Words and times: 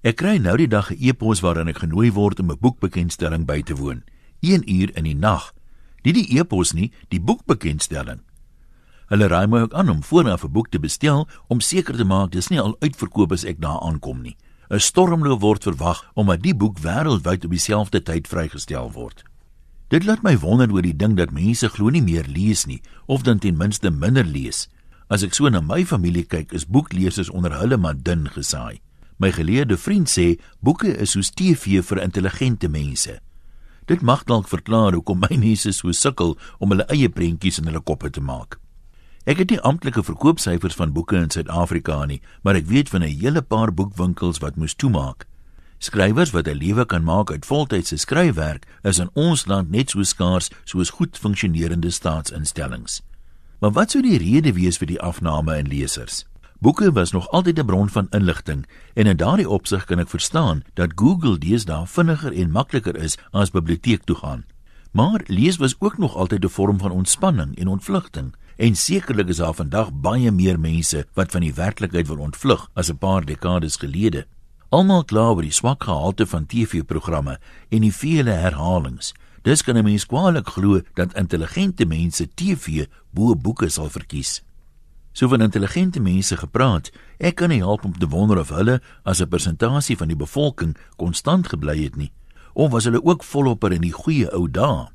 Ek 0.00 0.16
kry 0.16 0.38
nou 0.40 0.54
die 0.56 0.68
dag 0.68 0.88
'n 0.90 0.96
e-pos 0.96 1.42
waarin 1.44 1.68
ek 1.68 1.84
genooi 1.84 2.08
word 2.10 2.40
om 2.40 2.50
'n 2.50 2.58
boekbekendstelling 2.58 3.44
by 3.44 3.60
te 3.60 3.76
woon. 3.76 4.02
1 4.40 4.64
uur 4.64 4.96
in 4.96 5.04
die 5.04 5.14
nag. 5.14 5.52
Nie 6.04 6.12
die 6.12 6.38
e-pos 6.38 6.72
nie, 6.72 6.90
die 7.10 7.20
boekbekendstelling. 7.20 8.20
Hulle 9.08 9.28
raai 9.28 9.46
my 9.46 9.60
ook 9.60 9.74
aan 9.74 9.90
om 9.90 10.02
vooraf 10.02 10.44
'n 10.44 10.52
boek 10.52 10.70
te 10.70 10.80
bestel 10.80 11.28
om 11.48 11.60
seker 11.60 11.96
te 11.96 12.04
maak 12.04 12.30
dis 12.30 12.48
nie 12.48 12.60
al 12.60 12.76
uitverkoop 12.80 13.32
as 13.32 13.44
ek 13.44 13.60
daar 13.60 13.80
aankom 13.80 14.22
nie. 14.22 14.36
'n 14.70 14.80
Stormloop 14.80 15.40
word 15.40 15.62
verwag 15.62 16.10
omdat 16.14 16.42
die 16.42 16.54
boek 16.54 16.78
wêreldwyd 16.78 17.44
op 17.44 17.50
dieselfde 17.50 18.02
tyd 18.02 18.28
vrygestel 18.28 18.92
word. 18.92 19.22
Dit 19.88 20.04
laat 20.04 20.22
my 20.22 20.38
wonder 20.38 20.72
oor 20.72 20.82
die 20.82 20.96
ding 20.96 21.16
dat 21.16 21.30
mense 21.30 21.68
glo 21.68 21.90
nie 21.90 22.02
meer 22.02 22.24
lees 22.26 22.64
nie 22.66 22.80
of 23.06 23.22
dan 23.22 23.38
ten 23.38 23.56
minste 23.56 23.90
minder 23.90 24.24
lees. 24.24 24.68
As 25.08 25.22
ek 25.22 25.34
so 25.34 25.48
na 25.48 25.60
my 25.60 25.84
familie 25.84 26.24
kyk, 26.24 26.52
is 26.52 26.66
boeklesers 26.66 27.30
onder 27.30 27.58
hulle 27.58 27.76
maar 27.76 28.02
dun 28.02 28.28
gesaai. 28.28 28.80
My 29.20 29.28
geleerde 29.36 29.76
vriend 29.76 30.08
sê 30.08 30.38
boeke 30.64 30.94
is 30.96 31.12
soos 31.12 31.28
TV 31.36 31.82
vir 31.84 31.98
intelligente 32.00 32.68
mense. 32.72 33.18
Dit 33.84 34.00
mag 34.00 34.22
dalk 34.24 34.48
verklaar 34.48 34.96
hoekom 34.96 35.20
my 35.20 35.36
mense 35.36 35.74
so 35.76 35.92
sukkel 35.92 36.38
om 36.56 36.72
hulle 36.72 36.86
eie 36.88 37.10
prentjies 37.12 37.60
in 37.60 37.68
hulle 37.68 37.82
koppe 37.84 38.08
te 38.08 38.22
maak. 38.24 38.56
Ek 39.28 39.42
het 39.42 39.52
nie 39.52 39.60
amptelike 39.60 40.00
verkoopsyfers 40.06 40.78
van 40.78 40.94
boeke 40.96 41.18
in 41.20 41.28
Suid-Afrika 41.28 41.98
nie, 42.08 42.22
maar 42.40 42.56
ek 42.56 42.70
weet 42.72 42.88
van 42.88 43.04
'n 43.04 43.12
hele 43.20 43.42
paar 43.42 43.74
boekwinkels 43.74 44.40
wat 44.40 44.56
moes 44.56 44.74
toemaak. 44.74 45.26
Skrywers 45.78 46.32
wat 46.32 46.48
'n 46.48 46.56
lewe 46.56 46.86
kan 46.86 47.04
maak 47.04 47.30
uit 47.30 47.44
voltydse 47.44 47.96
skryfwerk 47.96 48.64
is 48.82 48.98
in 48.98 49.10
ons 49.12 49.46
land 49.46 49.70
net 49.70 49.90
so 49.90 50.02
skaars 50.02 50.50
soos 50.64 50.90
goed 50.90 51.18
funksionerende 51.18 51.90
staatsinstellings. 51.90 53.02
Maar 53.60 53.72
wat 53.72 53.90
sou 53.90 54.02
die 54.02 54.18
rede 54.18 54.52
wees 54.52 54.78
vir 54.78 54.86
die 54.86 55.00
afname 55.00 55.58
in 55.58 55.68
lesers? 55.68 56.29
Boeke 56.60 56.92
was 56.92 57.12
nog 57.12 57.28
altyd 57.30 57.58
'n 57.58 57.64
bron 57.64 57.88
van 57.88 58.06
inligting 58.10 58.66
en 58.94 59.06
in 59.06 59.16
daardie 59.16 59.48
opsig 59.48 59.84
kan 59.84 59.98
ek 59.98 60.08
verstaan 60.08 60.62
dat 60.74 60.92
Google 60.94 61.38
deesdae 61.38 61.86
vinniger 61.86 62.32
en 62.32 62.50
makliker 62.50 62.96
is 62.96 63.18
as 63.30 63.50
biblioteek 63.50 64.04
toe 64.04 64.16
gaan. 64.16 64.44
Maar 64.92 65.20
lees 65.26 65.56
was 65.56 65.76
ook 65.78 65.98
nog 65.98 66.16
altyd 66.16 66.44
'n 66.44 66.48
vorm 66.48 66.78
van 66.78 66.90
ontspanning 66.90 67.58
en 67.58 67.68
ontvlugting. 67.68 68.34
En 68.56 68.76
sekerlik 68.76 69.28
is 69.28 69.36
daar 69.36 69.54
vandag 69.54 69.92
baie 69.92 70.30
meer 70.30 70.60
mense 70.60 71.06
wat 71.14 71.30
van 71.30 71.40
die 71.40 71.54
werklikheid 71.54 72.06
wil 72.06 72.18
ontvlug 72.18 72.68
as 72.74 72.90
'n 72.90 72.98
paar 72.98 73.24
dekades 73.24 73.76
gelede. 73.76 74.26
Almal 74.68 75.04
kla 75.04 75.28
oor 75.28 75.42
die 75.42 75.52
swak 75.52 75.84
gehalte 75.84 76.26
van 76.26 76.46
TV-programme 76.46 77.38
en 77.68 77.80
die 77.80 77.94
vele 77.94 78.30
herhalings. 78.30 79.14
Dis 79.42 79.62
kan 79.62 79.76
'n 79.76 79.84
mens 79.84 80.06
kwaliek 80.06 80.48
glo 80.48 80.80
dat 80.94 81.14
intelligente 81.14 81.84
mense 81.84 82.28
TV 82.34 82.86
bo 83.10 83.36
boeke 83.36 83.68
sal 83.68 83.88
verkies. 83.88 84.42
So 85.12 85.28
van 85.28 85.40
intelligente 85.40 86.00
mense 86.00 86.36
gepraat, 86.36 86.90
ek 87.18 87.34
kan 87.42 87.50
nie 87.50 87.62
help 87.62 87.84
om 87.84 87.96
te 87.98 88.08
wonder 88.08 88.38
of 88.38 88.52
hulle 88.54 88.80
as 89.02 89.20
'n 89.20 89.28
persentasie 89.28 89.96
van 89.96 90.08
die 90.08 90.16
bevolking 90.16 90.76
konstant 90.96 91.48
gebly 91.48 91.82
het 91.82 91.96
nie, 91.96 92.12
of 92.54 92.70
was 92.70 92.84
hulle 92.84 93.04
ook 93.04 93.24
volop 93.24 93.64
in 93.64 93.80
die 93.80 93.92
goeie 93.92 94.30
ou 94.32 94.48
dae. 94.48 94.88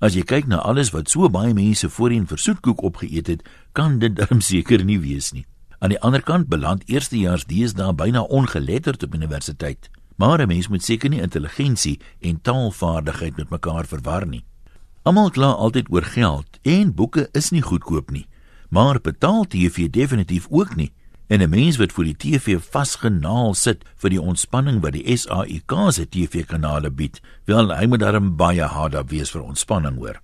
As 0.00 0.14
jy 0.14 0.22
kyk 0.22 0.46
na 0.46 0.56
alles 0.56 0.90
wat 0.90 1.10
so 1.10 1.28
baie 1.28 1.54
mense 1.54 1.88
voorheen 1.88 2.26
vir 2.26 2.38
soetkoek 2.38 2.82
opgeëet 2.82 3.26
het, 3.26 3.42
kan 3.72 3.98
dit 3.98 4.16
darm 4.16 4.40
seker 4.50 4.84
nie 4.84 4.98
wees 4.98 5.32
nie. 5.32 5.46
Aan 5.78 5.90
die 5.90 6.00
ander 6.00 6.22
kant 6.22 6.48
beland 6.48 6.82
eerstejaars 6.86 7.44
deesdae 7.46 7.92
byna 7.94 8.22
ongeletterd 8.22 9.02
op 9.02 9.14
universiteit. 9.14 9.90
Maar 10.16 10.42
'n 10.42 10.48
mens 10.48 10.68
moet 10.68 10.82
seker 10.82 11.10
nie 11.10 11.20
intelligensie 11.20 12.00
en 12.20 12.40
taalvaardigheid 12.42 13.36
met 13.36 13.50
mekaar 13.50 13.86
verwar 13.86 14.26
nie. 14.26 14.44
Almal 15.02 15.30
kla 15.30 15.50
altyd 15.52 15.90
oor 15.90 16.02
geld 16.02 16.58
en 16.62 16.94
boeke 16.94 17.28
is 17.32 17.50
nie 17.50 17.62
goedkoop 17.62 18.10
nie. 18.10 18.26
Maar 18.72 19.00
betaal 19.00 19.44
TV 19.44 19.90
definitief 19.90 20.46
ook 20.50 20.76
nie 20.76 20.92
en 21.26 21.40
'n 21.40 21.50
mens 21.50 21.76
wat 21.76 21.92
vir 21.92 22.04
die 22.04 22.16
TV 22.16 22.60
vasgenaal 22.70 23.54
sit 23.54 23.84
vir 23.96 24.10
die 24.10 24.20
ontspanning 24.20 24.80
wat 24.80 24.92
die 24.92 25.16
SAIK 25.16 25.72
se 25.90 26.08
TV-kanale 26.08 26.90
bied, 26.90 27.20
wel 27.44 27.74
hy 27.76 27.86
moet 27.86 28.00
darm 28.00 28.36
baie 28.36 28.62
harder 28.62 29.04
wees 29.06 29.30
vir 29.30 29.42
ontspanning 29.42 29.96
hoor. 29.96 30.20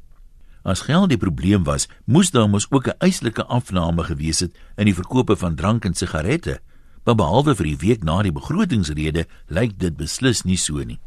As 0.63 0.81
geld 0.81 1.09
die 1.09 1.19
probleem 1.19 1.65
was, 1.65 1.89
moes 2.05 2.31
daar 2.31 2.49
mos 2.49 2.67
ook 2.71 2.89
'n 2.89 2.99
eislike 2.99 3.45
afname 3.45 4.05
gewees 4.05 4.41
het 4.41 4.57
in 4.77 4.85
die 4.85 4.95
verkope 4.95 5.37
van 5.37 5.55
drank 5.55 5.85
en 5.85 5.95
sigarette. 5.95 6.61
Maar 7.05 7.15
behalwe 7.15 7.55
vir 7.55 7.65
die 7.65 7.77
week 7.77 8.05
na 8.05 8.23
die 8.23 8.33
begrotingsrede, 8.33 9.27
lyk 9.47 9.79
dit 9.79 9.97
beslis 9.97 10.45
nie 10.45 10.57
so 10.57 10.85
nie. 10.85 11.01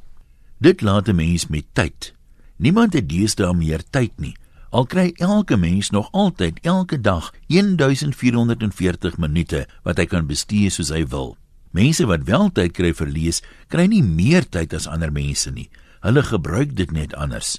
Dit 0.60 0.82
laat 0.82 1.08
'n 1.08 1.16
mens 1.16 1.48
met 1.48 1.66
tyd. 1.74 2.14
Niemand 2.58 2.94
het 2.94 3.10
deesdae 3.10 3.54
meer 3.54 3.82
tyd 3.90 4.20
nie. 4.20 4.36
Al 4.72 4.86
kry 4.88 5.10
elke 5.20 5.58
mens 5.60 5.90
nog 5.90 6.08
altyd 6.12 6.60
elke 6.64 7.02
dag 7.02 7.34
1440 7.48 9.18
minute 9.18 9.66
wat 9.84 9.98
hy 10.00 10.06
kan 10.08 10.30
bestee 10.30 10.70
soos 10.72 10.94
hy 10.96 11.02
wil. 11.12 11.36
Mense 11.76 12.06
wat 12.08 12.24
wel 12.24 12.48
tyd 12.56 12.72
kry 12.78 12.94
vir 12.96 13.12
lees, 13.12 13.42
kry 13.68 13.90
nie 13.92 14.04
meer 14.04 14.48
tyd 14.48 14.72
as 14.74 14.88
ander 14.88 15.12
mense 15.12 15.52
nie. 15.52 15.68
Hulle 16.00 16.24
gebruik 16.24 16.72
dit 16.80 16.92
net 16.96 17.12
anders. 17.20 17.58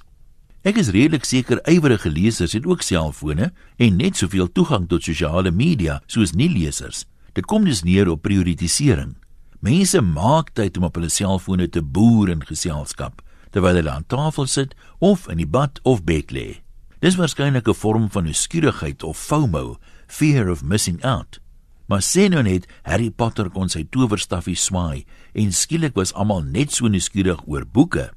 Ek 0.64 0.80
is 0.80 0.88
redelik 0.96 1.28
seker 1.28 1.60
ywerige 1.68 2.08
lesers 2.08 2.56
het 2.56 2.64
ook 2.64 2.80
selfone 2.86 3.50
en 3.76 4.00
net 4.00 4.16
soveel 4.16 4.48
toegang 4.48 4.88
tot 4.88 5.04
sosiale 5.04 5.52
media 5.52 6.00
soos 6.08 6.32
nie 6.32 6.48
lesers. 6.48 7.04
Dit 7.36 7.44
kom 7.44 7.68
dus 7.68 7.84
neer 7.84 8.08
op 8.08 8.24
prioritisering. 8.24 9.18
Mense 9.60 10.00
maak 10.00 10.54
tyd 10.56 10.80
om 10.80 10.88
op 10.88 10.96
hulle 10.96 11.12
selfone 11.12 11.68
te 11.68 11.84
boer 11.84 12.32
in 12.32 12.40
geselskap 12.40 13.20
terwyl 13.52 13.76
hulle 13.76 13.92
aan 13.92 14.08
tafel 14.08 14.48
sit 14.48 14.72
of 15.04 15.28
in 15.28 15.42
die 15.44 15.48
bad 15.48 15.76
of 15.84 16.06
bed 16.08 16.32
lê. 16.32 16.62
Dis 17.02 17.16
waarskynlik 17.18 17.66
'n 17.66 17.74
vorm 17.74 18.10
van 18.10 18.24
nuuskierigheid 18.24 19.02
of 19.02 19.18
FOMO, 19.18 19.78
fear 20.06 20.48
of 20.50 20.62
missing 20.62 21.04
out. 21.04 21.40
Maar 21.86 22.02
sien 22.02 22.30
nou 22.30 22.42
net 22.42 22.68
Harry 22.82 23.10
Potter 23.10 23.50
kon 23.50 23.68
sy 23.68 23.82
towerstafie 23.90 24.54
swaai 24.54 25.04
en 25.34 25.52
skielik 25.52 25.94
was 25.94 26.12
almal 26.12 26.42
net 26.42 26.72
so 26.72 26.86
nuuskierig 26.86 27.42
oor 27.46 27.66
boeke. 27.66 28.12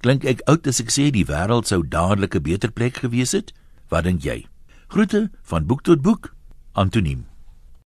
Klink 0.00 0.24
ek 0.24 0.44
oud 0.44 0.66
as 0.66 0.80
ek 0.80 0.90
sê 0.90 1.10
die 1.10 1.24
wêreld 1.24 1.66
sou 1.66 1.82
dadelik 1.82 2.34
'n 2.34 2.42
beter 2.42 2.70
plek 2.70 2.96
gewees 2.96 3.32
het? 3.32 3.52
Wat 3.88 4.04
dink 4.04 4.22
jy? 4.22 4.46
Groete 4.88 5.30
van 5.42 5.66
boek 5.66 5.82
tot 5.82 6.02
boek. 6.02 6.34
Antoniem 6.72 7.27